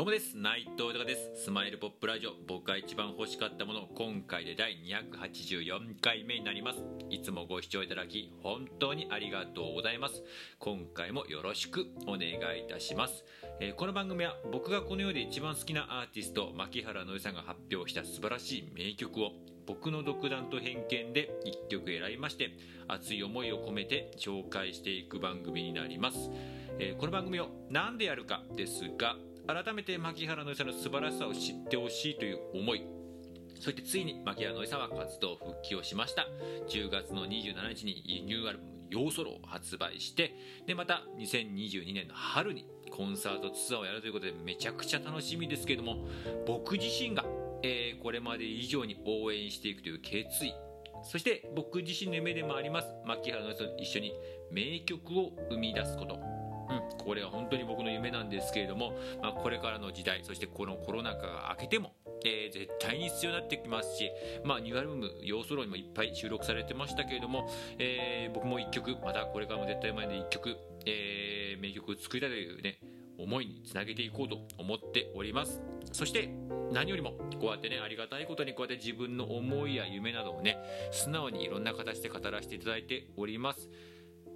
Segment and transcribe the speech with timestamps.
[0.00, 0.34] どうもです。
[0.34, 1.44] 内藤隆です。
[1.44, 2.30] スマイルポップラジオ。
[2.48, 3.86] 僕が一番欲しかったもの。
[3.94, 6.78] 今回で第284回目になります。
[7.10, 10.22] いつもご視聴いただき本当にありがとうございます。
[10.58, 13.26] 今回もよろしくお願いいたします、
[13.60, 19.32] えー、この番組は僕がこの世で一番好きなアーティスト牧原のりさんが発表した素晴らしい名曲を
[19.66, 22.56] 僕の独断と偏見で1曲選びまして
[22.88, 26.30] 熱い思いを込めて紹介していく番組になります、
[26.78, 29.16] えー、この番組を何でやるかですが
[29.52, 32.86] 改めて牧原のりさんの素晴らしさを知ってほしいという思い。
[33.58, 36.26] そしてついに牧原のりさんは活動復帰をしました。
[36.68, 40.34] 10月の27日にニューアルバム「ヨソロ」を発売して
[40.66, 46.08] でまた2022年の春にコンサートツアーをやるということでめちゃくちゃ楽しみですけれども
[46.46, 47.24] 僕自身が、
[47.62, 50.54] えー、これまで以上に応援していくという決意
[51.02, 54.12] そして僕自身の夢でもあります牧原のりさんと一緒に
[54.50, 56.39] 名曲を生み出すこと。
[56.70, 64.10] うん、これは本当に僕の夢なんですけれども、まあ、これからの時代そしてこのコロナ禍が明けても、えー、絶対に必要になってきますし、
[64.44, 72.78] まあ、ニューアルバム「要素論」にもいっぱい収録されてましたけれども、えー、僕も1曲またこれからも絶対前で1曲、えー、名曲を作りたいというね
[73.18, 75.60] 思いにつなげていこうと思っております。
[75.92, 76.28] そして
[76.72, 80.56] 何よりもこうやってねありがたいことにこうやって自分の思いや夢などをね
[80.92, 83.68] 素直にいろんな形で語らせていただいております、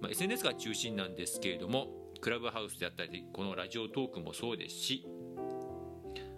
[0.00, 1.88] まあ、SNS が中心なんですけれども
[2.20, 5.06] クラブハウスであったりこのラジオトークもそうですし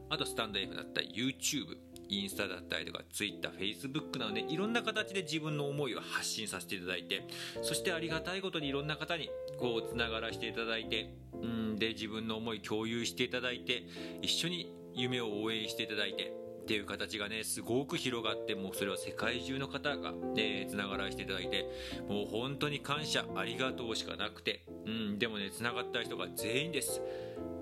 [0.08, 1.76] あとスタンド F だったり YouTube
[2.08, 7.24] インスタだったりとか TwitterFacebook などでいろんな形で自分の思いを発信させていただいて
[7.62, 13.84] そしてありがたいことにいろんな方にこうつながらせていただいてうんで自分の思い共有していただいて
[14.22, 21.66] 一緒に夢を応援していただいてっていう形がねすごく広がってもうそれは世界中の方がねつながらせていただいて
[22.08, 27.00] もう本当に感謝ありがとうしかなくてうんでもねつながった人が全員です。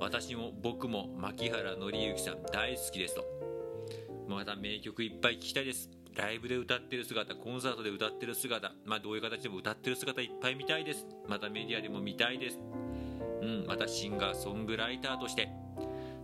[0.00, 3.24] 私も僕も牧原紀之さん大好きですと。
[4.28, 5.90] また名曲いっぱい聴きたいです。
[6.14, 11.06] ライブで歌ってる姿コンサートで歌ってる姿まあどういう形でも歌ってる姿いっぱい見たいです。
[11.28, 12.58] またメディアでも見たいです。
[13.40, 15.48] うんまたシンガーソングライターとして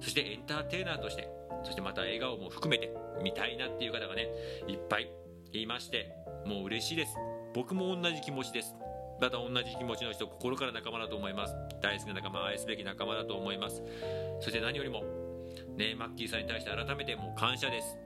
[0.00, 1.28] そしてエンターテイナーとして
[1.64, 4.28] そしてまた笑顔も含めて見たいなっていう方がね
[4.68, 5.10] いっぱい
[5.52, 6.12] いまして
[6.46, 7.16] もう嬉しいです。
[7.54, 8.74] 僕も同じ気持ちです。
[9.20, 11.54] また同じ気持ちの人心から仲間だと思います。
[11.80, 13.82] 大好きな仲間愛すべき仲間だと思います。
[14.40, 15.04] そして何よりも
[15.76, 17.96] ねマッキーさんに対して改めてもう感謝です。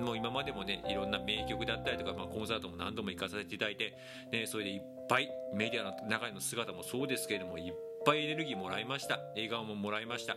[0.00, 3.94] もう今までもねいろんな名曲だったりとか、まあ、コンサートも何度も行かさせていただいて、
[4.32, 7.74] ね、それでいっぱいメディアの中の姿もそうですけれどもいっ
[8.04, 9.20] ぱいエネルギーもらいました。
[9.34, 10.36] 笑顔ももらいました。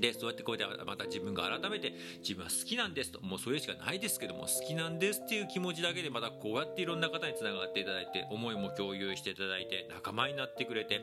[0.00, 3.20] でそうやってこうやってまた自分が改めて自分は好きなんですと。
[3.20, 11.00] もうそれしかないですけども好きなんですっていう気持ちだけでまたこうやっていろんな方につながっていただいて思いも共有していただいて仲間になってくれて、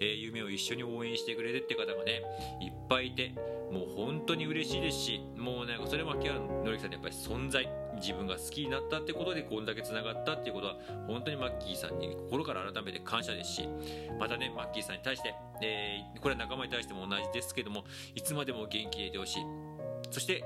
[0.00, 2.22] えー、夢を一緒に応援してくれてって方がね
[2.60, 3.32] いっぱいいて
[3.72, 10.76] もう本当に嬉しいですしもうねそれも秋原のりさんのやっぱり存在自分が好きになったってことでこんだけつながったっていうことは
[11.06, 13.68] 本当にマッキーさんに心から改めて感謝ですし
[14.18, 19.42] またねマッキーさんに対して、えー、これは仲間に対しても同じですけどもいつまでも元気でいてほしい
[20.10, 20.44] そして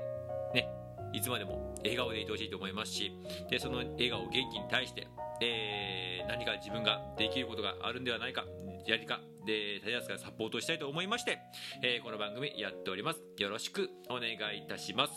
[0.53, 0.67] ね
[1.13, 3.11] いつまでも笑顔でいてほしいと思いますし
[3.49, 5.07] でその笑顔元気に対して、
[5.41, 8.45] えー、何か自分ができることがあるんではないか
[8.85, 11.39] やりかで、タイヤスがサポートしたいと思いまして、
[11.81, 13.21] えー、この番組やっております。
[13.37, 15.13] よろしくお願いいたします。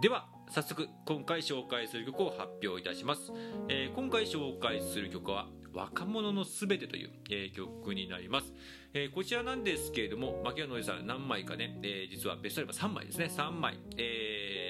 [0.00, 3.32] では、早速今回紹介する曲を発表いたします、
[3.68, 8.54] えー、今回紹介する曲は「若者のすべて」という、えー、曲になります、
[8.94, 13.26] えー、こちらなんですけれども牧野さん何枚かね、え実はベストアルバム3枚ですね。
[13.26, 14.65] 3枚、え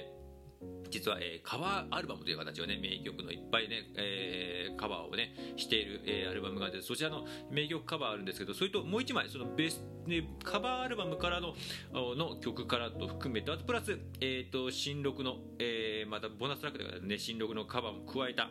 [0.91, 11.55] 実は、えー、カバーアルバムという形をね、名曲のいっぱいね、えー、カバーをね、している、えー、アルバムがあって、そちらの名曲カバーあるんですけど、それともう一枚、そのベス、ね、カバーアルバムからの
[11.93, 18.51] の曲からと含めて、あとプラス、えーと、新録の、えー、またボーナストラックでね、新録のカバーも加えた、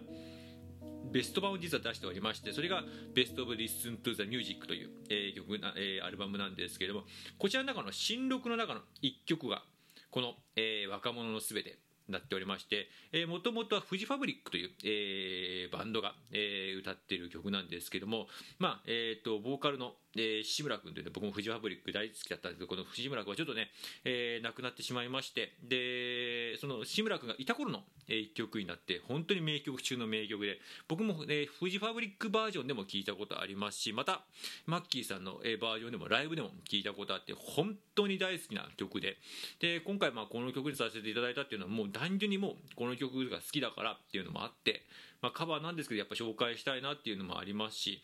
[1.11, 2.83] ベスト版を実は出しておりまして、それが
[3.13, 7.05] ベストオブ Listen to the Music という、えー、曲な、えー、アルバムなんですけれども、
[7.37, 9.63] こちらの中の新録の中の1曲が、
[10.11, 11.84] この、えー、若者のすべて。
[12.09, 18.27] なっておりまして、えもともとはフジファブリックという、えー、バンドが、えー、歌っている曲なんですけども、
[18.59, 23.69] まあ、えっ、ー、と、ボーカルの、えー、志村君というね、僕もフジファブリック大好きだったんですけど、この藤村君はちょっとね、
[24.05, 34.23] えー、亡くなってしまいまして、で、その志村君がいた頃の、えー、一曲になって、本当に名曲中の名曲で、僕も、えー、フジファブリックバージョンでも聞いたことありますし、また、
[34.65, 39.17] マッキーさんの、えー、バージョンでもライブでも聞いたことあって、本当に大好きな曲で、
[39.59, 44.85] で、今回まあこの曲にさせていただいたっていうのは、もう単純にもうこの曲が好きだからっていうのもあって、
[45.25, 47.99] まあ、カバーなんですけどやっぱ紹介したいなっていうのもありますし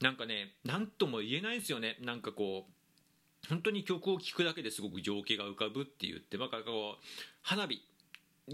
[0.00, 1.98] なんかね何とも言えないんですよね。
[2.00, 7.04] なんかこう本当に曲を聴くだけですごく情景が浮かぶって言って、まあ、こう
[7.42, 7.82] 花火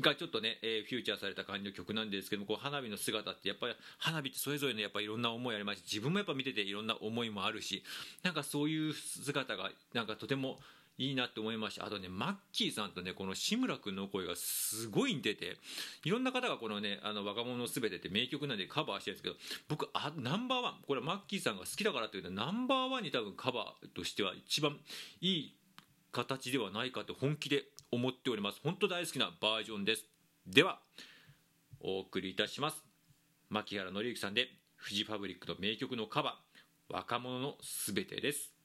[0.01, 7.85] がちょっとね、えー、フューチャーされた感じの曲なんですけどもこう花火の姿ってやっぱり花火ってそれぞれのやっぱいろんな思いありますし自分もやっぱ見てていろんな思いもあるし
[8.25, 10.59] なんかそういう姿がなんかとても
[10.99, 11.87] いいなって思いました。
[11.87, 15.57] あとねマッキーさんとねこの志村君の声がすごい似てて
[16.05, 24.77] いろんな方がこのね「あの若者のすべて」って名曲なんでカバーしてるんですけど僕あナンバーワンこれはマッキーさんが好きだからっていうとナンバーワンに多分カバーとしては一番
[25.21, 25.55] いい
[26.11, 28.61] 形ではないかと本気で思っております。
[28.63, 30.05] 本当大好きなバージョンです。
[30.47, 30.81] では
[31.81, 32.83] お送りいたします。
[33.51, 38.58] 牧原紀之さんでフジファブリックの名曲のカバー若者のすべてです。